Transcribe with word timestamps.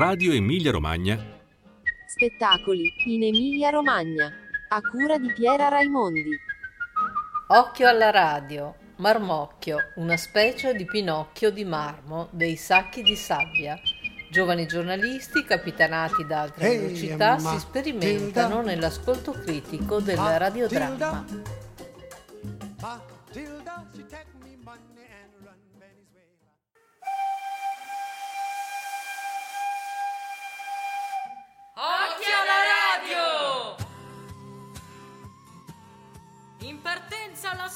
Radio 0.00 0.32
Emilia 0.32 0.72
Romagna. 0.72 1.22
Spettacoli 2.06 2.90
in 3.04 3.22
Emilia 3.22 3.68
Romagna. 3.68 4.32
A 4.68 4.80
cura 4.80 5.18
di 5.18 5.30
Piera 5.30 5.68
Raimondi. 5.68 6.38
Occhio 7.48 7.86
alla 7.86 8.08
radio. 8.08 8.74
Marmocchio, 8.96 9.76
una 9.96 10.16
specie 10.16 10.72
di 10.72 10.86
Pinocchio 10.86 11.50
di 11.50 11.66
marmo 11.66 12.28
dei 12.30 12.56
sacchi 12.56 13.02
di 13.02 13.14
sabbia. 13.14 13.78
Giovani 14.30 14.66
giornalisti, 14.66 15.44
capitanati 15.44 16.24
da 16.24 16.40
altre 16.40 16.66
Ehi, 16.66 16.78
velocità, 16.78 17.36
si 17.36 17.44
Matilda. 17.44 17.58
sperimentano 17.58 18.62
nell'ascolto 18.62 19.32
critico 19.32 20.00
del 20.00 20.16
radiodramma. 20.16 21.26
Matilda, 22.80 23.86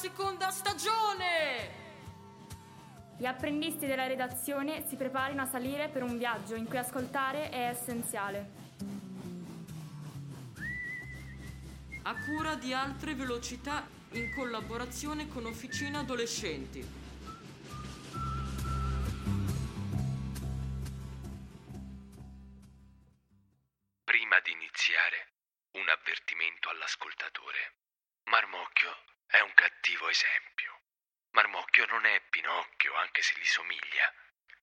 seconda 0.05 0.51
stagione! 0.51 1.83
Gli 3.17 3.25
apprendisti 3.25 3.87
della 3.87 4.07
redazione 4.07 4.87
si 4.87 4.97
preparino 4.97 5.41
a 5.41 5.47
salire 5.47 5.89
per 5.89 6.03
un 6.03 6.19
viaggio 6.19 6.57
in 6.57 6.67
cui 6.67 6.77
ascoltare 6.77 7.49
è 7.49 7.69
essenziale. 7.69 8.51
A 12.03 12.15
cura 12.27 12.55
di 12.57 12.75
altre 12.75 13.15
velocità 13.15 13.87
in 14.11 14.31
collaborazione 14.35 15.27
con 15.27 15.47
Officina 15.47 16.01
Adolescenti. 16.01 17.04
Non 32.05 32.13
è 32.13 32.21
Pinocchio, 32.29 32.95
anche 32.97 33.23
se 33.23 33.35
gli 33.39 33.47
somiglia. 33.47 34.13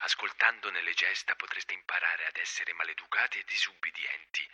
Ascoltandone 0.03 0.83
le 0.83 0.93
gesta 0.93 1.35
potreste 1.35 1.73
imparare 1.73 2.27
ad 2.27 2.35
essere 2.37 2.71
maleducati 2.73 3.39
e 3.39 3.43
disubbidienti, 3.45 4.47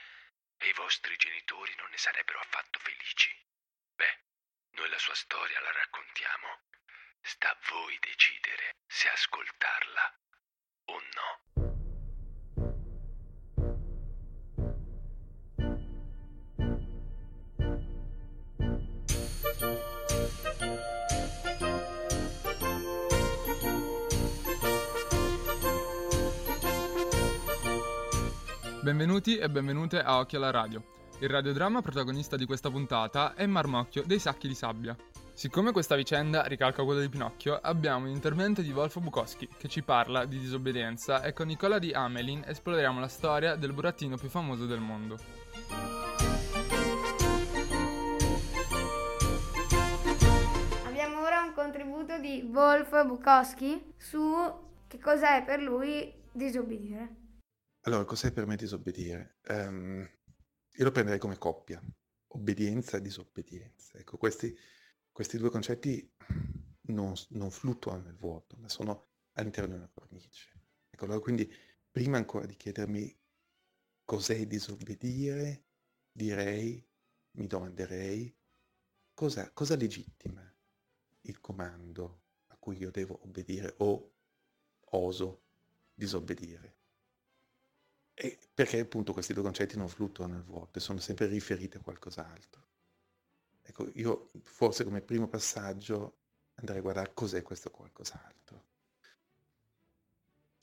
e 0.56 0.70
i 0.70 0.74
vostri 0.74 1.18
genitori 1.18 1.76
non 1.76 1.90
ne 1.90 1.98
sarebbero 1.98 2.40
affatto 2.40 2.80
felici. 2.80 3.30
Beh, 3.94 4.20
noi 4.72 4.88
la 4.88 5.00
sua 5.00 5.16
storia 5.16 5.60
la 5.60 5.72
raccontiamo. 5.74 6.62
Sta 7.20 7.50
a 7.50 7.60
voi 7.72 8.00
decidere 8.00 8.76
se 8.88 9.10
ascoltarla 9.10 10.20
o 10.86 11.02
no. 11.14 11.47
Benvenuti 28.88 29.38
e 29.38 29.50
benvenute 29.50 30.00
a 30.00 30.18
Occhio 30.18 30.38
alla 30.38 30.50
Radio. 30.50 30.82
Il 31.20 31.28
radiodramma 31.28 31.82
protagonista 31.82 32.38
di 32.38 32.46
questa 32.46 32.70
puntata 32.70 33.34
è 33.34 33.46
Marmocchio 33.46 34.04
dei 34.06 34.18
sacchi 34.18 34.48
di 34.48 34.56
sabbia. 34.56 34.96
Siccome 35.34 35.74
questa 35.74 35.98
vicenda 35.98 36.44
ricalca 36.44 36.86
quella 36.86 37.02
di 37.02 37.10
Pinocchio, 37.10 37.60
abbiamo 37.62 38.06
un 38.06 38.12
intervento 38.12 38.62
di 38.62 38.72
Wolfo 38.72 39.02
Bukowski 39.02 39.50
che 39.58 39.68
ci 39.68 39.82
parla 39.82 40.24
di 40.24 40.40
disobbedienza 40.40 41.22
e 41.22 41.34
con 41.34 41.48
Nicola 41.48 41.80
di 41.80 41.92
Amelin 41.92 42.44
esploreremo 42.48 43.02
la 43.02 43.10
storia 43.10 43.56
del 43.56 43.74
burattino 43.74 44.16
più 44.16 44.30
famoso 44.30 44.66
del 44.66 44.80
mondo. 44.80 45.18
Abbiamo 50.86 51.20
ora 51.24 51.42
un 51.42 51.52
contributo 51.54 52.20
di 52.20 52.50
Wolf 52.54 53.06
Bukowski 53.06 53.96
su 53.98 54.34
che 54.88 54.98
cos'è 54.98 55.44
per 55.46 55.60
lui 55.60 56.10
disobbedire. 56.32 57.27
Allora, 57.88 58.04
cos'è 58.04 58.34
per 58.34 58.46
me 58.46 58.58
disobbedire? 58.58 59.38
Ehm, 59.44 60.06
io 60.74 60.84
lo 60.84 60.92
prenderei 60.92 61.20
come 61.20 61.38
coppia, 61.38 61.82
obbedienza 62.34 62.98
e 62.98 63.02
disobbedienza. 63.02 63.98
Ecco, 63.98 64.18
questi, 64.18 64.54
questi 65.10 65.38
due 65.38 65.50
concetti 65.50 66.14
non, 66.88 67.14
non 67.30 67.50
fluttuano 67.50 68.04
nel 68.04 68.18
vuoto, 68.18 68.58
ma 68.58 68.68
sono 68.68 69.12
all'interno 69.36 69.70
di 69.70 69.80
una 69.80 69.90
cornice. 69.94 70.50
Ecco, 70.90 71.06
allora 71.06 71.22
quindi 71.22 71.50
prima 71.90 72.18
ancora 72.18 72.46
di 72.46 72.58
chiedermi 72.58 73.18
cos'è 74.04 74.46
disobbedire, 74.46 75.68
direi, 76.12 76.86
mi 77.38 77.48
domanderei 77.48 78.38
cosa, 79.14 79.50
cosa 79.54 79.78
legittima 79.78 80.44
il 81.22 81.40
comando 81.40 82.24
a 82.48 82.58
cui 82.58 82.76
io 82.80 82.92
devo 82.92 83.22
obbedire 83.24 83.76
o 83.78 84.14
oso 84.90 85.46
disobbedire. 85.94 86.77
E 88.20 88.40
perché 88.52 88.80
appunto 88.80 89.14
questi 89.14 89.32
due 89.32 89.44
concetti 89.44 89.78
non 89.78 89.88
fluttuano 89.88 90.34
nel 90.34 90.44
vuoto 90.44 90.80
sono 90.80 90.98
sempre 90.98 91.28
riferiti 91.28 91.78
a 91.78 91.82
qualcos'altro. 91.82 92.66
Ecco, 93.62 93.88
io 93.94 94.30
forse 94.42 94.84
come 94.84 95.02
primo 95.02 95.28
passaggio 95.28 96.16
andrei 96.56 96.80
a 96.80 96.82
guardare 96.82 97.12
cos'è 97.14 97.44
questo 97.44 97.70
qualcos'altro. 97.70 98.64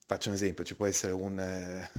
Faccio 0.04 0.30
un 0.30 0.34
esempio, 0.34 0.64
ci 0.64 0.74
può 0.74 0.86
essere 0.86 1.12
un, 1.12 1.38
eh, 1.38 1.90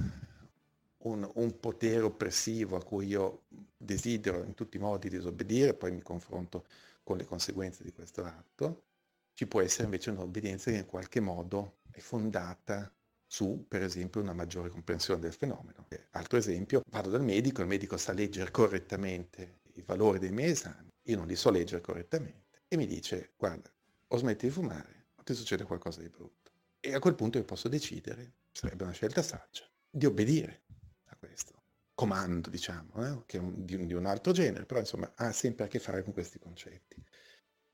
un, 0.98 1.30
un 1.32 1.58
potere 1.58 2.02
oppressivo 2.02 2.76
a 2.76 2.84
cui 2.84 3.06
io 3.06 3.44
desidero 3.78 4.44
in 4.44 4.52
tutti 4.52 4.76
i 4.76 4.80
modi 4.80 5.08
disobbedire, 5.08 5.72
poi 5.72 5.90
mi 5.90 6.02
confronto 6.02 6.66
con 7.02 7.16
le 7.16 7.24
conseguenze 7.24 7.82
di 7.82 7.92
questo 7.92 8.22
atto. 8.24 8.82
Ci 9.32 9.46
può 9.46 9.62
essere 9.62 9.84
invece 9.84 10.10
un'obbedienza 10.10 10.70
che 10.70 10.76
in 10.76 10.86
qualche 10.86 11.20
modo 11.20 11.78
è 11.92 12.00
fondata 12.00 12.92
su, 13.36 13.66
per 13.68 13.82
esempio, 13.82 14.20
una 14.20 14.32
maggiore 14.32 14.70
comprensione 14.70 15.20
del 15.20 15.32
fenomeno. 15.34 15.84
Eh, 15.90 16.06
Altro 16.12 16.38
esempio, 16.38 16.80
vado 16.90 17.10
dal 17.10 17.22
medico, 17.22 17.60
il 17.60 17.66
medico 17.66 17.96
sa 17.98 18.12
leggere 18.12 18.50
correttamente 18.50 19.60
i 19.74 19.82
valori 19.82 20.18
dei 20.18 20.30
miei 20.32 20.50
esami, 20.52 20.88
io 21.02 21.16
non 21.16 21.26
li 21.26 21.36
so 21.36 21.50
leggere 21.50 21.82
correttamente, 21.82 22.62
e 22.68 22.76
mi 22.76 22.86
dice, 22.86 23.32
guarda, 23.36 23.70
o 24.08 24.16
smetti 24.16 24.46
di 24.46 24.52
fumare 24.52 25.08
o 25.16 25.22
ti 25.22 25.34
succede 25.34 25.64
qualcosa 25.64 26.00
di 26.00 26.08
brutto. 26.08 26.50
E 26.80 26.94
a 26.94 26.98
quel 26.98 27.14
punto 27.14 27.36
io 27.36 27.44
posso 27.44 27.68
decidere, 27.68 28.32
sarebbe 28.52 28.84
una 28.84 28.92
scelta 28.92 29.22
saggia, 29.22 29.68
di 29.90 30.06
obbedire 30.06 30.62
a 31.08 31.16
questo 31.16 31.62
comando, 31.94 32.48
diciamo, 32.50 33.06
eh, 33.06 33.22
che 33.26 33.36
è 33.38 33.40
un- 33.40 33.64
di, 33.66 33.74
un, 33.74 33.86
di 33.86 33.92
un 33.94 34.06
altro 34.06 34.32
genere, 34.32 34.64
però 34.66 34.80
insomma 34.80 35.12
ha 35.16 35.30
sempre 35.32 35.64
a 35.66 35.68
che 35.68 35.78
fare 35.78 36.02
con 36.02 36.12
questi 36.14 36.38
concetti. 36.38 37.02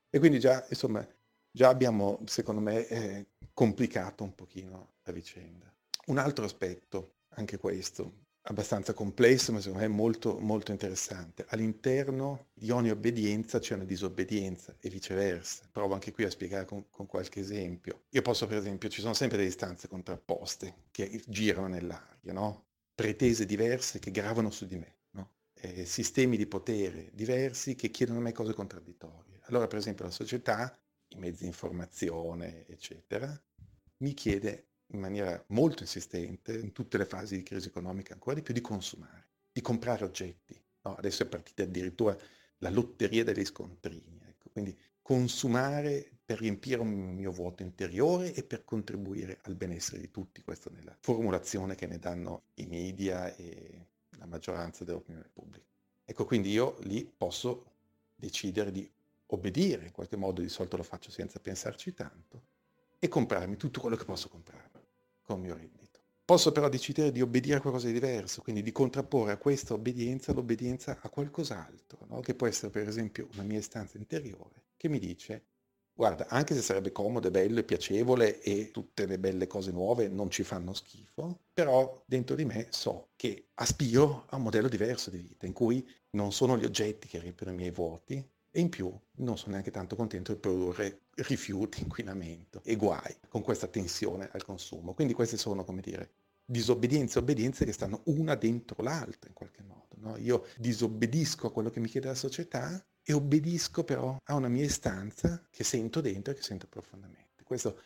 E 0.09 0.19
quindi 0.19 0.39
già, 0.39 0.65
insomma, 0.69 1.05
già 1.51 1.69
abbiamo, 1.69 2.21
secondo 2.25 2.61
me, 2.61 2.87
eh, 2.87 3.27
complicato 3.53 4.23
un 4.23 4.35
pochino 4.35 4.95
la 5.03 5.11
vicenda. 5.11 5.71
Un 6.07 6.17
altro 6.17 6.45
aspetto, 6.45 7.17
anche 7.35 7.57
questo, 7.57 8.23
abbastanza 8.43 8.93
complesso, 8.93 9.51
ma 9.51 9.59
secondo 9.61 9.83
me 9.83 9.87
molto, 9.87 10.39
molto 10.39 10.71
interessante. 10.71 11.45
All'interno 11.49 12.47
di 12.53 12.71
ogni 12.71 12.89
obbedienza 12.89 13.59
c'è 13.59 13.75
una 13.75 13.85
disobbedienza 13.85 14.75
e 14.79 14.89
viceversa. 14.89 15.67
Provo 15.71 15.93
anche 15.93 16.11
qui 16.11 16.25
a 16.25 16.29
spiegare 16.29 16.65
con, 16.65 16.89
con 16.89 17.05
qualche 17.05 17.39
esempio. 17.39 18.03
Io 18.09 18.21
posso, 18.21 18.47
per 18.47 18.57
esempio, 18.57 18.89
ci 18.89 19.01
sono 19.01 19.13
sempre 19.13 19.37
delle 19.37 19.49
istanze 19.49 19.87
contrapposte 19.87 20.87
che 20.91 21.23
girano 21.27 21.67
nell'aria, 21.67 22.33
no? 22.33 22.65
Pretese 22.93 23.45
diverse 23.45 23.99
che 23.99 24.11
gravano 24.11 24.51
su 24.51 24.65
di 24.65 24.77
me, 24.77 24.97
no? 25.11 25.31
Eh, 25.53 25.85
sistemi 25.85 26.35
di 26.35 26.45
potere 26.45 27.11
diversi 27.13 27.75
che 27.75 27.89
chiedono 27.89 28.19
a 28.19 28.21
me 28.23 28.33
cose 28.33 28.53
contraddittorie. 28.53 29.39
Allora, 29.43 29.67
per 29.67 29.77
esempio, 29.77 30.05
la 30.05 30.11
società, 30.11 30.77
i 31.15 31.19
mezzi 31.19 31.41
di 31.41 31.47
informazione, 31.47 32.65
eccetera, 32.67 33.39
mi 33.97 34.13
chiede 34.13 34.67
in 34.87 34.99
maniera 34.99 35.43
molto 35.47 35.83
insistente, 35.83 36.57
in 36.57 36.71
tutte 36.71 36.97
le 36.97 37.05
fasi 37.05 37.37
di 37.37 37.43
crisi 37.43 37.67
economica 37.67 38.13
ancora 38.13 38.35
di 38.35 38.41
più, 38.41 38.53
di 38.53 38.61
consumare, 38.61 39.27
di 39.51 39.61
comprare 39.61 40.05
oggetti. 40.05 40.59
no? 40.81 40.95
Adesso 40.95 41.23
è 41.23 41.27
partita 41.27 41.63
addirittura 41.63 42.15
la 42.59 42.69
lotteria 42.69 43.23
degli 43.23 43.45
scontrini. 43.45 44.21
ecco. 44.27 44.49
Quindi 44.51 44.77
consumare 45.01 46.09
per 46.23 46.39
riempire 46.39 46.79
un 46.79 47.13
mio 47.13 47.31
vuoto 47.31 47.63
interiore 47.63 48.33
e 48.33 48.43
per 48.43 48.63
contribuire 48.63 49.39
al 49.43 49.55
benessere 49.55 49.99
di 49.99 50.09
tutti, 50.09 50.41
questo 50.41 50.69
nella 50.71 50.95
formulazione 50.99 51.75
che 51.75 51.87
ne 51.87 51.99
danno 51.99 52.43
i 52.55 52.65
media 52.65 53.35
e 53.35 53.87
la 54.17 54.25
maggioranza 54.25 54.83
dell'opinione 54.85 55.29
pubblica. 55.33 55.65
Ecco, 56.05 56.25
quindi 56.25 56.51
io 56.51 56.77
lì 56.83 57.05
posso 57.05 57.71
decidere 58.15 58.71
di 58.71 58.89
obbedire, 59.33 59.85
in 59.85 59.91
qualche 59.91 60.15
modo 60.15 60.41
di 60.41 60.49
solito 60.49 60.77
lo 60.77 60.83
faccio 60.83 61.11
senza 61.11 61.39
pensarci 61.39 61.93
tanto, 61.93 62.41
e 62.99 63.07
comprarmi 63.07 63.57
tutto 63.57 63.79
quello 63.81 63.95
che 63.95 64.05
posso 64.05 64.29
comprare 64.29 64.71
con 65.21 65.37
il 65.37 65.43
mio 65.43 65.55
reddito. 65.55 65.99
Posso 66.25 66.51
però 66.51 66.69
decidere 66.69 67.11
di 67.11 67.21
obbedire 67.21 67.57
a 67.57 67.61
qualcosa 67.61 67.87
di 67.87 67.93
diverso, 67.93 68.41
quindi 68.41 68.61
di 68.61 68.71
contrapporre 68.71 69.33
a 69.33 69.37
questa 69.37 69.73
obbedienza 69.73 70.31
l'obbedienza 70.31 70.99
a 71.01 71.09
qualcos'altro, 71.09 72.05
no? 72.07 72.21
che 72.21 72.33
può 72.33 72.47
essere 72.47 72.71
per 72.71 72.87
esempio 72.87 73.27
una 73.33 73.43
mia 73.43 73.59
istanza 73.59 73.97
interiore 73.97 74.63
che 74.77 74.87
mi 74.87 74.99
dice 74.99 75.47
Guarda, 75.95 76.27
anche 76.27 76.55
se 76.55 76.63
sarebbe 76.63 76.91
comodo, 76.91 77.27
e 77.27 77.31
bello 77.31 77.59
e 77.59 77.63
piacevole 77.63 78.41
e 78.41 78.71
tutte 78.71 79.05
le 79.05 79.19
belle 79.19 79.45
cose 79.45 79.71
nuove 79.71 80.07
non 80.07 80.31
ci 80.31 80.43
fanno 80.43 80.73
schifo, 80.73 81.41
però 81.53 82.03
dentro 82.07 82.35
di 82.35 82.45
me 82.45 82.67
so 82.71 83.09
che 83.15 83.49
aspiro 83.55 84.25
a 84.29 84.37
un 84.37 84.43
modello 84.43 84.67
diverso 84.67 85.11
di 85.11 85.19
vita, 85.19 85.45
in 85.45 85.53
cui 85.53 85.87
non 86.11 86.31
sono 86.31 86.57
gli 86.57 86.65
oggetti 86.65 87.07
che 87.07 87.19
riempiono 87.19 87.51
i 87.51 87.55
miei 87.55 87.69
vuoti 87.69 88.27
e 88.55 88.59
in 88.59 88.69
più 88.69 88.95
non 89.15 89.35
sono 89.35 89.53
neanche 89.53 89.71
tanto 89.71 89.95
contento 89.95 90.31
di 90.31 90.37
produrre 90.37 91.05
rifiuti, 91.15 91.81
inquinamento 91.81 92.61
e 92.63 92.75
guai 92.75 93.17
con 93.27 93.41
questa 93.41 93.65
tensione 93.65 94.29
al 94.31 94.45
consumo. 94.45 94.93
Quindi 94.93 95.13
queste 95.13 95.37
sono, 95.37 95.63
come 95.63 95.81
dire, 95.81 96.11
disobbedienze 96.45 97.17
e 97.17 97.21
obbedienze 97.23 97.65
che 97.65 97.71
stanno 97.71 98.01
una 98.05 98.35
dentro 98.35 98.83
l'altra 98.83 99.27
in 99.27 99.33
qualche 99.33 99.63
modo. 99.63 99.95
No? 99.95 100.17
Io 100.17 100.45
disobbedisco 100.57 101.47
a 101.47 101.51
quello 101.51 101.71
che 101.71 101.79
mi 101.79 101.87
chiede 101.87 102.09
la 102.09 102.13
società 102.13 102.85
e 103.01 103.13
obbedisco 103.13 103.83
però 103.83 104.17
a 104.23 104.35
una 104.35 104.49
mia 104.49 104.65
istanza 104.65 105.47
che 105.49 105.63
sento 105.63 105.99
dentro 105.99 106.31
e 106.31 106.35
che 106.35 106.43
sento 106.43 106.67
profondamente. 106.67 107.43
Questo 107.43 107.81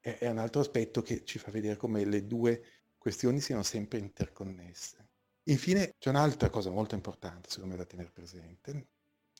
è, 0.00 0.18
è 0.18 0.28
un 0.28 0.38
altro 0.38 0.62
aspetto 0.62 1.00
che 1.00 1.24
ci 1.24 1.38
fa 1.38 1.52
vedere 1.52 1.76
come 1.76 2.04
le 2.04 2.26
due 2.26 2.64
questioni 2.98 3.40
siano 3.40 3.62
sempre 3.62 4.00
interconnesse. 4.00 4.96
Infine 5.44 5.94
c'è 5.96 6.10
un'altra 6.10 6.50
cosa 6.50 6.70
molto 6.70 6.96
importante 6.96 7.48
secondo 7.50 7.74
me 7.74 7.78
da 7.80 7.86
tenere 7.86 8.10
presente 8.10 8.88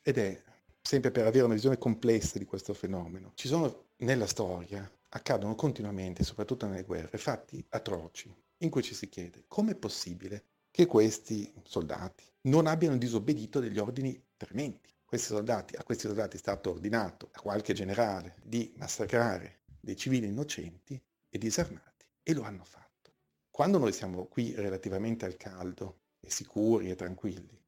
ed 0.03 0.19
è 0.19 0.43
sempre 0.89 1.11
per 1.11 1.27
avere 1.27 1.45
una 1.45 1.53
visione 1.53 1.77
complessa 1.77 2.39
di 2.39 2.47
questo 2.47 2.73
fenomeno. 2.73 3.33
Ci 3.35 3.47
sono 3.47 3.89
nella 3.99 4.27
storia, 4.27 4.91
accadono 5.11 5.55
continuamente, 5.55 6.25
soprattutto 6.25 6.67
nelle 6.67 6.85
guerre, 6.85 7.19
fatti 7.19 7.63
atroci 7.69 8.35
in 8.61 8.71
cui 8.71 8.83
ci 8.83 8.95
si 8.95 9.07
chiede 9.11 9.45
come 9.49 9.73
è 9.73 9.75
possibile 9.75 10.45
che 10.71 10.87
questi 10.87 11.53
soldati 11.63 12.25
non 12.45 12.67
abbiano 12.67 12.97
disobbedito 12.97 13.61
degli 13.61 13.79
ordini 13.79 14.19
trementi 14.39 14.91
questi 15.05 15.27
soldati, 15.27 15.77
a 15.77 15.83
questi 15.83 16.07
soldati 16.07 16.37
è 16.37 16.41
stato 16.41 16.71
ordinato 16.71 17.29
da 17.33 17.41
qualche 17.41 17.75
generale 17.75 18.37
di 18.43 18.73
massacrare 18.79 19.65
dei 19.79 19.95
civili 19.95 20.27
innocenti 20.27 20.99
e 21.29 21.37
disarmati 21.37 22.07
e 22.23 22.33
lo 22.33 22.45
hanno 22.45 22.65
fatto. 22.65 23.13
Quando 23.51 23.77
noi 23.77 23.93
siamo 23.93 24.25
qui 24.25 24.55
relativamente 24.55 25.27
al 25.27 25.37
caldo 25.37 25.99
e 26.19 26.31
sicuri 26.31 26.89
e 26.89 26.95
tranquilli, 26.95 27.63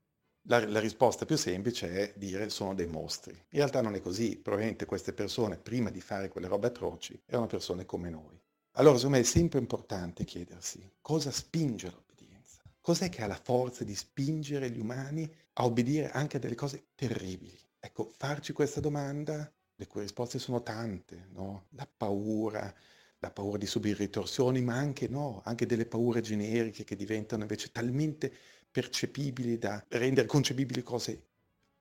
la, 0.51 0.67
la, 0.67 0.81
risposta 0.81 1.25
più 1.25 1.37
semplice 1.37 1.89
è 1.93 2.13
dire 2.17 2.51
sono 2.51 2.75
dei 2.75 2.89
mostri. 2.89 3.31
In 3.31 3.59
realtà 3.59 3.81
non 3.81 3.95
è 3.95 4.01
così, 4.01 4.37
probabilmente 4.37 4.85
queste 4.85 5.13
persone 5.13 5.57
prima 5.57 5.91
di 5.91 6.01
fare 6.01 6.29
quelle 6.29 6.49
robe 6.49 6.67
atroci 6.67 7.19
erano 7.25 7.47
persone 7.47 7.87
come 7.87 8.11
noi. 8.11 8.39
Allora 8.73 8.97
secondo 8.97 9.17
me 9.17 9.23
è 9.23 9.27
sempre 9.27 9.61
importante 9.61 10.25
chiedersi 10.25 10.85
cosa 11.01 11.31
spinge 11.31 11.91
l'obbedienza, 11.91 12.63
cos'è 12.81 13.09
che 13.09 13.23
ha 13.23 13.29
la 13.29 13.41
forza 13.41 13.85
di 13.85 13.95
spingere 13.95 14.71
gli 14.71 14.81
umani 14.81 15.33
a 15.55 15.65
obbedire 15.65 16.11
anche 16.11 16.39
a 16.39 16.41
delle 16.41 16.57
cose 16.57 16.89
terribili. 16.97 17.57
Ecco, 17.79 18.13
farci 18.17 18.53
questa 18.53 18.81
domanda, 18.81 19.51
le 19.77 19.87
cui 19.87 20.03
risposte 20.03 20.41
sono 20.41 20.63
tante, 20.63 21.29
no? 21.33 21.67
La 21.71 21.89
paura, 21.97 22.75
la 23.19 23.31
paura 23.31 23.57
di 23.57 23.67
subire 23.67 23.99
ritorsioni, 23.99 24.63
ma 24.63 24.75
anche 24.75 25.07
no, 25.07 25.43
anche 25.45 25.67
delle 25.67 25.87
paure 25.87 26.21
generiche 26.21 26.85
che 26.85 26.97
diventano 26.97 27.43
invece 27.43 27.71
talmente 27.71 28.33
percepibili 28.71 29.59
da 29.59 29.85
rendere 29.89 30.27
concepibili 30.27 30.83
cose 30.83 31.23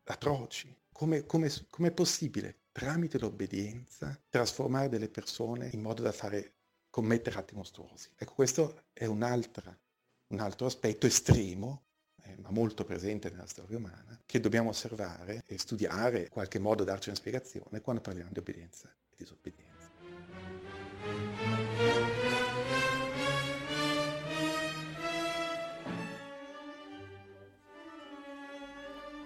atroci. 0.05 0.75
Come, 0.91 1.25
come, 1.25 1.47
è 1.47 1.91
possibile, 1.91 2.63
tramite 2.71 3.19
l'obbedienza, 3.19 4.19
trasformare 4.29 4.89
delle 4.89 5.07
persone 5.07 5.69
in 5.71 5.81
modo 5.81 6.01
da 6.01 6.11
fare 6.11 6.53
commettere 6.89 7.37
atti 7.37 7.55
mostruosi? 7.55 8.09
Ecco, 8.17 8.33
questo 8.33 8.83
è 8.91 9.05
un 9.05 9.21
altro 9.21 10.65
aspetto 10.65 11.07
estremo 11.07 11.83
ma 12.37 12.51
molto 12.51 12.83
presente 12.83 13.29
nella 13.29 13.47
storia 13.47 13.77
umana, 13.77 14.19
che 14.25 14.39
dobbiamo 14.39 14.69
osservare 14.69 15.43
e 15.45 15.57
studiare, 15.57 16.23
in 16.23 16.29
qualche 16.29 16.59
modo 16.59 16.83
darci 16.83 17.09
una 17.09 17.17
spiegazione 17.17 17.81
quando 17.81 18.01
parliamo 18.01 18.29
di 18.31 18.39
obbedienza 18.39 18.89
e 19.09 19.15
disobbedienza. 19.17 19.68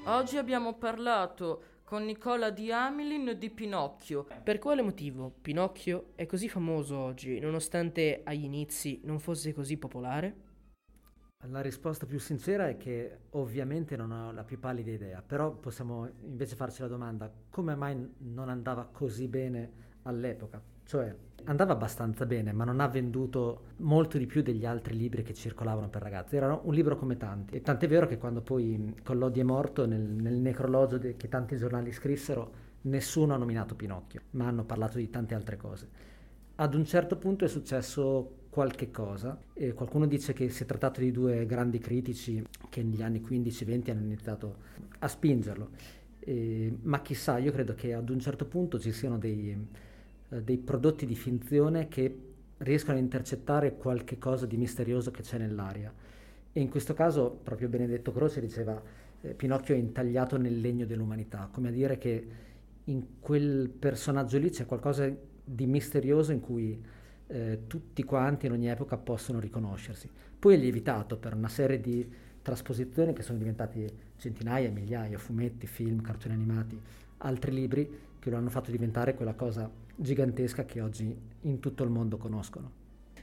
Oggi 0.06 0.36
abbiamo 0.36 0.74
parlato 0.74 1.64
con 1.86 2.04
Nicola 2.04 2.50
di 2.50 2.70
Amelin 2.74 3.38
di 3.38 3.50
Pinocchio. 3.50 4.28
Per 4.44 4.60
quale 4.60 4.82
motivo 4.82 5.34
Pinocchio 5.42 6.12
è 6.16 6.26
così 6.26 6.50
famoso 6.50 6.98
oggi, 6.98 7.40
nonostante 7.40 8.20
agli 8.26 8.44
inizi 8.44 9.00
non 9.06 9.20
fosse 9.20 9.54
così 9.54 9.78
popolare? 9.78 10.36
La 11.48 11.62
risposta 11.62 12.06
più 12.06 12.20
sincera 12.20 12.68
è 12.68 12.76
che 12.76 13.20
ovviamente 13.32 13.96
non 13.96 14.12
ho 14.12 14.34
la 14.34 14.44
più 14.44 14.60
pallida 14.60 14.92
idea, 14.92 15.22
però 15.22 15.54
possiamo 15.54 16.10
invece 16.24 16.58
farci 16.58 16.82
la 16.82 16.90
domanda 16.90 17.32
come 17.50 17.74
mai 17.74 17.96
non 18.18 18.50
andava 18.50 18.86
così 18.92 19.30
bene 19.30 19.72
all'epoca? 20.04 20.62
Cioè 20.84 21.16
andava 21.45 21.74
abbastanza 21.74 22.25
bene, 22.25 22.51
ma 22.51 22.63
non 22.63 22.80
ha 22.80 22.88
venduto 22.88 23.72
molto 23.78 24.18
di 24.18 24.25
più 24.25 24.42
degli 24.42 24.66
altri 24.66 24.95
libri 24.95 25.24
che 25.24 25.34
circolavano 25.34 25.90
per 25.90 26.01
ragazzi. 26.01 26.36
Era 26.36 26.60
un 26.62 26.74
libro 26.74 26.98
come 26.98 27.18
tanti. 27.18 27.56
E 27.56 27.62
tant'è 27.62 27.88
vero 27.88 28.07
che 28.07 28.18
quando 28.18 28.42
poi 28.42 28.95
Collodi 29.04 29.40
è 29.40 29.44
morto, 29.44 29.86
nel, 29.86 30.01
nel 30.01 30.36
necrologio 30.36 30.98
de- 30.98 31.16
che 31.16 31.28
tanti 31.28 31.57
giornali 31.57 31.92
scrissero, 31.92 32.51
nessuno 32.81 33.34
ha 33.34 33.38
nominato 33.38 33.75
Pinocchio, 33.75 34.22
ma 34.31 34.48
hanno 34.48 34.63
parlato 34.63 34.98
di 34.98 35.10
tante 35.10 35.36
altre 35.36 35.57
cose. 35.57 35.90
Ad 36.56 36.74
un 36.75 36.86
certo 36.86 37.18
punto 37.18 37.45
è 37.45 37.48
successo 37.48 38.42
qualche 38.54 38.92
cosa. 38.92 39.38
E 39.54 39.74
qualcuno 39.74 40.06
dice 40.06 40.31
che 40.34 40.50
si 40.50 40.63
è 40.63 40.66
trattato 40.68 41.00
di 41.00 41.12
due 41.12 41.45
grandi 41.48 41.80
critici 41.80 42.45
che 42.69 42.84
negli 42.84 43.01
anni 43.01 43.19
15-20 43.19 43.90
hanno 43.90 44.01
iniziato 44.01 44.57
a 45.00 45.07
spingerlo. 45.07 45.69
E, 46.19 46.78
ma 46.84 47.01
chissà, 47.01 47.40
io 47.40 47.51
credo 47.51 47.74
che 47.74 47.94
ad 47.95 48.10
un 48.10 48.19
certo 48.19 48.45
punto 48.45 48.80
ci 48.80 48.92
siano 48.92 49.18
dei, 49.18 49.68
eh, 50.33 50.41
dei 50.41 50.57
prodotti 50.57 51.06
di 51.06 51.15
finzione 51.15 51.88
che 51.88 52.18
riescono 52.57 52.97
a 52.97 53.00
intercettare 53.00 53.75
qualche 53.75 54.18
cosa 54.18 54.45
di 54.45 54.57
misterioso 54.57 55.12
che 55.12 55.21
c'è 55.21 55.38
nell'aria. 55.38 55.94
E 56.51 56.59
in 56.59 56.69
questo 56.69 56.94
caso 56.94 57.39
proprio 57.44 57.68
Benedetto 57.68 58.12
Croce 58.12 58.39
diceva 58.39 58.81
eh, 59.21 59.33
Pinocchio 59.33 59.75
è 59.75 59.77
intagliato 59.77 60.38
nel 60.38 60.59
legno 60.59 60.85
dell'umanità, 60.85 61.50
come 61.51 61.69
a 61.69 61.71
dire 61.71 61.97
che 61.97 62.27
in 62.85 63.19
quel 63.19 63.69
personaggio 63.69 64.38
lì 64.38 64.50
c'è 64.50 64.65
qualcosa 64.65 65.09
di 65.45 65.65
misterioso 65.65 66.31
in 66.31 66.39
cui 66.39 66.81
eh, 67.27 67.62
tutti 67.68 68.03
quanti 68.03 68.45
in 68.45 68.51
ogni 68.51 68.68
epoca 68.68 68.97
possono 68.97 69.39
riconoscersi. 69.39 70.09
Poi 70.38 70.56
è 70.56 70.57
lievitato 70.57 71.18
per 71.18 71.33
una 71.33 71.47
serie 71.47 71.80
di 71.80 72.07
trasposizioni 72.41 73.13
che 73.13 73.24
sono 73.24 73.38
diventati 73.38 73.88
centinaia, 74.18 74.69
migliaia, 74.69 75.18
fumetti, 75.18 75.65
film, 75.68 76.01
cartoni 76.01 76.33
animati, 76.33 76.80
altri 77.19 77.51
libri 77.53 77.89
che 78.24 78.30
lo 78.30 78.38
hanno 78.38 78.50
fatto 78.50 78.72
diventare 78.72 79.16
quella 79.16 79.34
cosa 79.34 79.70
gigantesca 79.98 80.64
che 80.64 80.80
oggi 80.80 81.14
in 81.42 81.60
tutto 81.60 81.84
il 81.84 81.90
mondo 81.90 82.16
conoscono. 82.16 82.72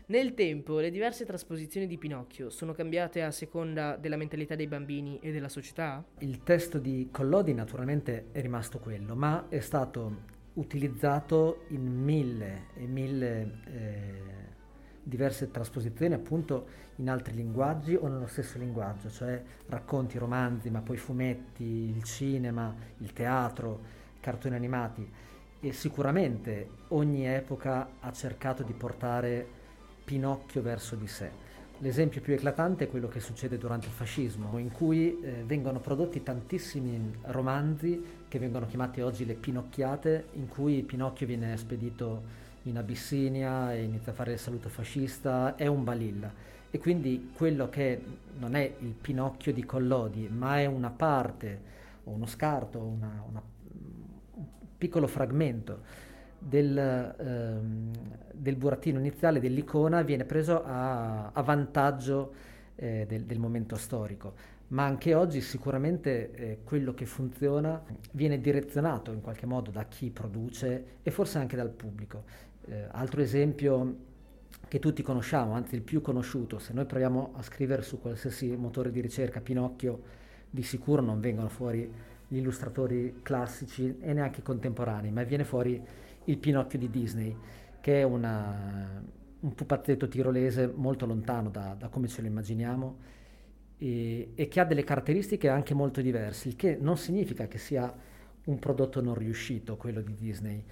Nel 0.09 0.35
tempo 0.35 0.79
le 0.79 0.91
diverse 0.91 1.25
trasposizioni 1.25 1.87
di 1.87 1.97
Pinocchio 1.97 2.51
sono 2.51 2.75
cambiate 2.75 3.23
a 3.23 3.31
seconda 3.31 3.97
della 3.97 4.19
mentalità 4.19 4.57
dei 4.57 4.67
bambini 4.67 5.19
e 5.23 5.33
della 5.33 5.49
società? 5.49 6.05
Il 6.19 6.43
testo 6.43 6.79
di 6.79 7.09
Collodi 7.11 7.55
naturalmente 7.55 8.27
è 8.31 8.43
rimasto 8.43 8.79
quello, 8.79 9.17
ma 9.17 9.47
è 9.49 9.61
stato 9.61 10.29
utilizzato 10.55 11.63
in 11.69 11.87
mille 11.87 12.67
e 12.75 12.87
mille 12.87 13.61
eh, 13.65 14.13
diverse 15.03 15.51
trasposizioni 15.51 16.13
appunto 16.13 16.67
in 16.97 17.09
altri 17.09 17.33
linguaggi 17.33 17.95
o 17.95 18.07
nello 18.07 18.27
stesso 18.27 18.59
linguaggio, 18.59 19.09
cioè 19.09 19.43
racconti, 19.69 20.19
romanzi, 20.19 20.69
ma 20.69 20.83
poi 20.83 20.99
fumetti, 20.99 21.65
il 21.65 22.03
cinema, 22.03 22.75
il 22.99 23.15
teatro, 23.15 24.00
cartoni 24.21 24.55
animati 24.55 25.09
e 25.61 25.73
sicuramente 25.73 26.69
ogni 26.89 27.27
epoca 27.27 27.89
ha 28.01 28.13
cercato 28.13 28.63
di 28.63 28.73
portare 28.73 29.47
Pinocchio 30.05 30.63
verso 30.63 30.97
di 30.97 31.07
sé. 31.07 31.49
L'esempio 31.83 32.21
più 32.21 32.35
eclatante 32.35 32.85
è 32.85 32.91
quello 32.91 33.09
che 33.09 33.21
succede 33.21 33.57
durante 33.57 33.87
il 33.87 33.93
fascismo, 33.93 34.59
in 34.59 34.71
cui 34.71 35.19
eh, 35.21 35.45
vengono 35.47 35.81
prodotti 35.81 36.23
tantissimi 36.23 37.21
romanzi 37.23 38.05
che 38.29 38.39
vengono 38.39 38.67
chiamati 38.67 39.01
oggi 39.01 39.25
le 39.25 39.33
Pinocchiate, 39.33 40.27
in 40.33 40.49
cui 40.49 40.83
Pinocchio 40.83 41.27
viene 41.27 41.57
spedito 41.57 42.23
in 42.65 42.77
Abissinia 42.77 43.73
e 43.73 43.83
inizia 43.83 44.13
a 44.13 44.15
fare 44.15 44.33
il 44.33 44.39
saluto 44.39 44.69
fascista, 44.69 45.57
è 45.57 45.67
un 45.67 45.83
balilla. 45.83 46.31
E 46.71 46.79
quindi 46.79 47.31
quello 47.35 47.69
che 47.69 48.01
non 48.39 48.55
è 48.55 48.75
il 48.79 48.93
Pinocchio 48.93 49.53
di 49.53 49.65
Collodi, 49.65 50.29
ma 50.31 50.59
è 50.61 50.67
una 50.67 50.91
parte, 50.91 51.61
o 52.05 52.11
uno 52.11 52.27
scarto, 52.27 52.79
una, 52.79 53.25
una, 53.29 53.43
un 53.60 53.60
piccolo 54.81 55.07
fragmento 55.07 55.83
del, 56.39 56.77
ehm, 56.77 57.91
del 58.33 58.57
burattino 58.57 58.99
iniziale, 58.99 59.41
dell'icona, 59.41 60.01
viene 60.01 60.25
preso 60.25 60.65
a, 60.65 61.31
a 61.33 61.43
vantaggio 61.43 62.33
eh, 62.77 63.05
del, 63.07 63.25
del, 63.25 63.39
momento 63.39 63.77
storico. 63.77 64.33
Ma 64.69 64.87
anche 64.87 65.15
oggi 65.15 65.43
sicuramente 65.43 66.33
eh, 66.33 66.59
quello 66.65 66.95
che 66.95 67.05
funziona 67.05 67.83
viene 68.13 68.41
direzionato 68.41 69.13
in 69.13 69.21
qualche 69.21 69.45
modo 69.45 69.71
da 69.71 69.85
chi 69.85 70.11
produce 70.11 70.85
e 71.03 71.11
forse 71.11 71.37
anche 71.39 71.57
dal 71.57 71.71
pubblico. 71.71 72.25
Eh, 72.65 72.87
altro 72.91 73.21
esempio 73.21 74.09
che 74.67 74.79
tutti 74.79 75.03
conosciamo, 75.03 75.53
anzi 75.53 75.75
il 75.75 75.83
più 75.83 76.01
conosciuto, 76.01 76.59
se 76.59 76.73
noi 76.73 76.87
proviamo 76.87 77.33
a 77.35 77.43
scrivere 77.43 77.83
su 77.83 78.01
qualsiasi 78.01 78.57
motore 78.57 78.91
di 78.91 79.01
ricerca 79.01 79.41
Pinocchio, 79.41 80.19
di 80.49 80.63
sicuro 80.63 81.03
non 81.03 81.21
vengono 81.21 81.49
fuori 81.49 81.93
gli 82.31 82.37
illustratori 82.37 83.19
classici 83.23 83.97
e 84.01 84.13
neanche 84.13 84.41
contemporanei, 84.41 85.11
ma 85.11 85.25
viene 85.25 85.43
fuori 85.43 85.83
il 86.25 86.39
Pinocchio 86.39 86.79
di 86.79 86.89
Disney, 86.89 87.37
che 87.81 88.01
è 88.01 88.03
una, 88.05 89.03
un 89.41 89.55
pupazzetto 89.55 90.07
tirolese 90.07 90.73
molto 90.73 91.07
lontano 91.07 91.51
da, 91.51 91.75
da 91.77 91.89
come 91.89 92.07
ce 92.07 92.21
lo 92.21 92.29
immaginiamo 92.29 92.99
e, 93.79 94.31
e, 94.37 94.47
che 94.47 94.61
ha 94.61 94.65
delle 94.65 94.85
caratteristiche 94.85 95.49
anche 95.49 95.75
molto 95.75 96.01
diverse, 96.01 96.49
il 96.49 96.55
che 96.55 96.79
non 96.81 96.97
significa 96.97 97.49
che 97.49 97.59
sia 97.59 97.93
un 98.45 98.59
prodotto 98.61 99.01
non 99.01 99.15
riuscito, 99.15 99.77
quello 99.77 100.01
di 100.01 100.15
Disney. 100.15 100.65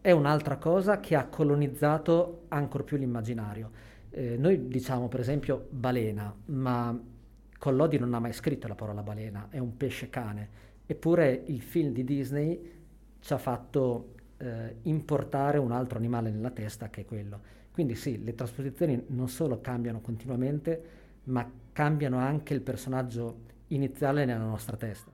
È 0.00 0.10
un'altra 0.10 0.56
cosa 0.56 0.98
che 0.98 1.14
ha 1.14 1.26
colonizzato 1.26 2.46
ancora 2.48 2.82
più 2.82 2.96
l'immaginario. 2.96 3.70
Eh, 4.10 4.36
noi 4.36 4.66
diciamo 4.66 5.06
per 5.06 5.20
esempio 5.20 5.68
balena, 5.70 6.34
ma 6.46 6.98
Collodi 7.58 7.98
non 7.98 8.14
ha 8.14 8.18
mai 8.18 8.32
scritto 8.32 8.68
la 8.68 8.74
parola 8.74 9.02
balena, 9.02 9.48
è 9.50 9.58
un 9.58 9.76
pesce 9.76 10.10
cane, 10.10 10.48
eppure 10.86 11.42
il 11.46 11.60
film 11.62 11.92
di 11.92 12.04
Disney 12.04 12.72
ci 13.20 13.32
ha 13.32 13.38
fatto 13.38 14.14
eh, 14.38 14.76
importare 14.82 15.58
un 15.58 15.72
altro 15.72 15.98
animale 15.98 16.30
nella 16.30 16.50
testa 16.50 16.90
che 16.90 17.02
è 17.02 17.04
quello. 17.04 17.40
Quindi 17.72 17.94
sì, 17.94 18.22
le 18.22 18.34
trasposizioni 18.34 19.04
non 19.08 19.28
solo 19.28 19.60
cambiano 19.60 20.00
continuamente, 20.00 21.04
ma 21.24 21.50
cambiano 21.72 22.18
anche 22.18 22.54
il 22.54 22.60
personaggio 22.60 23.44
iniziale 23.68 24.24
nella 24.24 24.44
nostra 24.44 24.76
testa. 24.76 25.12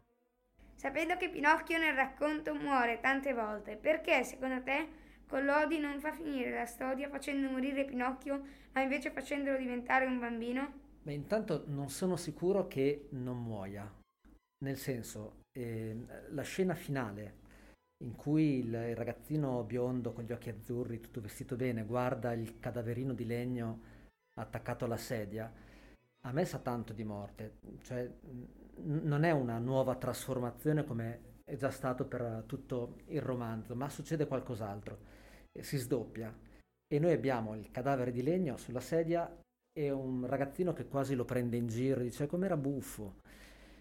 Sapendo 0.74 1.16
che 1.16 1.30
Pinocchio 1.30 1.78
nel 1.78 1.94
racconto 1.94 2.54
muore 2.54 2.98
tante 3.00 3.32
volte, 3.32 3.76
perché 3.76 4.24
secondo 4.24 4.62
te 4.62 4.88
Collodi 5.26 5.78
non 5.78 5.98
fa 6.00 6.12
finire 6.12 6.50
la 6.50 6.66
storia 6.66 7.08
facendo 7.08 7.48
morire 7.48 7.84
Pinocchio, 7.84 8.42
ma 8.72 8.82
invece 8.82 9.10
facendolo 9.10 9.56
diventare 9.56 10.06
un 10.06 10.18
bambino? 10.18 10.81
Beh, 11.02 11.12
intanto 11.12 11.64
non 11.66 11.88
sono 11.90 12.16
sicuro 12.16 12.68
che 12.68 13.08
non 13.10 13.42
muoia. 13.42 13.90
Nel 14.58 14.76
senso, 14.76 15.42
eh, 15.52 15.96
la 16.30 16.42
scena 16.42 16.74
finale 16.74 17.40
in 18.04 18.14
cui 18.14 18.58
il, 18.58 18.94
ragazzino 18.94 19.64
biondo 19.64 20.12
con 20.12 20.24
gli 20.24 20.32
occhi 20.32 20.50
azzurri, 20.50 21.00
tutto 21.00 21.20
vestito 21.20 21.56
bene, 21.56 21.84
guarda 21.84 22.32
il 22.32 22.58
cadaverino 22.60 23.14
di 23.14 23.26
legno 23.26 23.80
attaccato 24.36 24.84
alla 24.84 24.96
sedia, 24.96 25.52
a 26.24 26.32
me 26.32 26.44
sa 26.44 26.58
tanto 26.58 26.92
di 26.92 27.04
morte, 27.04 27.58
cioè 27.82 28.04
n- 28.04 29.00
non 29.04 29.24
è 29.24 29.30
una 29.32 29.58
nuova 29.58 29.96
trasformazione 29.96 30.84
come 30.84 31.30
è 31.44 31.56
già 31.56 31.70
stato 31.70 32.06
per 32.06 32.44
tutto 32.46 32.98
il 33.08 33.20
romanzo, 33.20 33.74
ma 33.74 33.88
succede 33.88 34.26
qualcos'altro, 34.26 34.98
si 35.60 35.76
sdoppia. 35.78 36.32
E 36.86 36.98
noi 36.98 37.12
abbiamo 37.12 37.54
il 37.56 37.70
cadavere 37.70 38.12
di 38.12 38.22
legno 38.22 38.56
sulla 38.56 38.80
sedia 38.80 39.28
e 39.72 39.90
un 39.90 40.26
ragazzino 40.26 40.72
che 40.72 40.86
quasi 40.86 41.14
lo 41.14 41.24
prende 41.24 41.56
in 41.56 41.66
giro, 41.66 42.00
dice 42.00 42.26
com'era 42.26 42.56
buffo, 42.56 43.14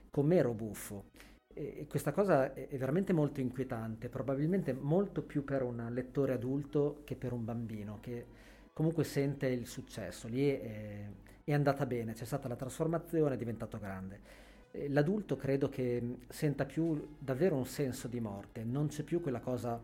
com'ero 0.10 0.54
buffo. 0.54 1.06
E 1.54 1.86
questa 1.90 2.14
cosa 2.14 2.54
è 2.54 2.78
veramente 2.78 3.12
molto 3.12 3.42
inquietante, 3.42 4.08
probabilmente 4.08 4.72
molto 4.74 5.22
più 5.22 5.44
per 5.44 5.64
un 5.64 5.86
lettore 5.92 6.34
adulto 6.34 7.02
che 7.04 7.16
per 7.16 7.34
un 7.34 7.44
bambino, 7.44 7.98
che 8.00 8.26
comunque 8.72 9.04
sente 9.04 9.48
il 9.48 9.68
successo. 9.68 10.30
Lì 10.30 10.50
è, 10.50 11.10
è 11.44 11.54
andata 11.54 11.86
bene, 11.86 12.14
c'è 12.14 12.24
stata 12.24 12.48
la 12.48 12.56
trasformazione, 12.56 13.36
è 13.36 13.38
diventato 13.38 13.78
grande. 13.80 14.20
L'adulto 14.88 15.36
credo 15.36 15.68
che 15.68 16.20
senta 16.30 16.64
più 16.64 17.16
davvero 17.20 17.58
un 17.58 17.66
senso 17.66 18.08
di 18.08 18.22
morte, 18.22 18.64
non 18.64 18.88
c'è 18.88 19.04
più 19.04 19.20
quella 19.20 19.42
cosa 19.42 19.82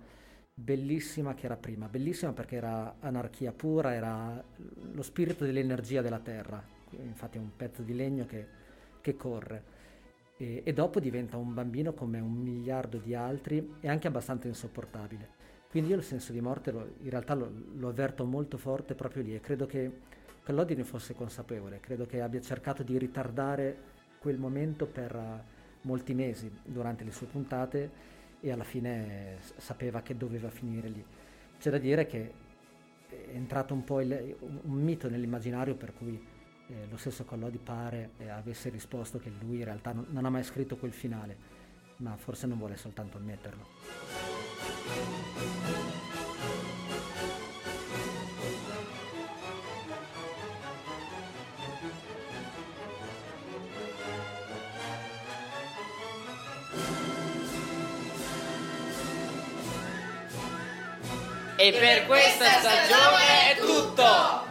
bellissima 0.60 1.36
che 1.36 1.46
era 1.46 1.56
prima, 1.56 1.88
bellissima 1.88 2.34
perché 2.34 2.56
era 2.56 2.96
anarchia 3.00 3.52
pura, 3.52 3.94
era 3.94 4.44
lo 4.92 5.02
spirito 5.04 5.46
dell'energia 5.46 6.02
della 6.02 6.18
terra, 6.18 6.64
infatti 7.00 7.38
è 7.38 7.40
un 7.40 7.56
pezzo 7.56 7.84
di 7.84 7.94
legno 7.94 8.26
che, 8.26 8.48
che 9.00 9.16
corre 9.16 9.76
e, 10.36 10.64
e, 10.66 10.74
dopo 10.74 11.00
diventa 11.00 11.38
un 11.38 11.54
bambino 11.54 11.94
come 11.94 12.20
un 12.20 12.34
miliardo 12.34 12.98
di 12.98 13.14
altri 13.14 13.76
e 13.80 13.88
anche 13.88 14.08
abbastanza 14.08 14.48
insopportabile. 14.48 15.36
Quindi 15.70 15.92
io 15.92 15.98
il 15.98 16.04
senso 16.04 16.32
di 16.32 16.42
morte 16.42 16.72
lo, 16.72 16.94
in 17.02 17.10
realtà 17.12 17.36
lo, 17.36 17.52
lo, 17.76 17.90
avverto 17.90 18.26
molto 18.26 18.58
forte 18.58 18.96
proprio 18.96 19.22
lì 19.22 19.36
e 19.36 19.42
credo 19.42 19.68
che 19.68 19.92
Collodi 20.44 20.76
ne 20.76 20.84
fosse 20.84 21.14
consapevole, 21.14 21.80
credo 21.80 22.08
che 22.08 22.22
abbia 22.22 22.42
cercato 22.42 22.82
di 22.82 22.98
ritardare 22.98 23.96
quel 24.18 24.40
momento 24.40 24.88
per 24.88 25.14
uh, 25.14 25.88
molti 25.88 26.16
mesi 26.16 26.50
durante 26.64 27.04
le 27.04 27.12
sue 27.12 27.28
puntate 27.28 28.16
e 28.40 28.52
alla 28.52 28.64
fine 28.64 29.38
sapeva 29.58 30.02
che 30.02 30.16
doveva 30.16 30.50
finire 30.50 30.88
lì. 30.90 31.04
C'è 31.60 31.70
da 31.70 31.78
dire 31.78 32.06
che 32.06 32.34
è 33.10 33.30
entrato 33.34 33.74
un 33.74 33.84
po' 33.84 34.02
il, 34.02 34.36
un 34.40 34.82
mito 34.82 35.10
nell'immaginario 35.10 35.76
per 35.76 35.94
cui 35.94 36.24
eh, 36.68 36.88
lo 36.90 36.98
stesso 36.98 37.24
Collodi 37.24 37.58
pare 37.58 38.12
eh, 38.18 38.30
avesse 38.30 38.70
risposto 38.70 39.18
che 39.18 39.32
lui 39.40 39.58
in 39.60 39.64
realtà 39.64 39.94
non, 39.94 40.06
non 40.10 40.26
ha 40.26 40.30
mai 40.30 40.44
scritto 40.44 40.78
quel 40.78 40.94
finale, 40.94 41.38
ma 41.98 42.16
forse 42.18 42.48
non 42.48 42.58
vuole 42.58 42.76
soltanto 42.76 43.18
ammetterlo. 43.18 43.66
E 61.68 61.74
per 61.74 62.06
questa 62.06 62.46
stagione 62.60 63.52
è 63.52 63.58
tutto! 63.60 64.47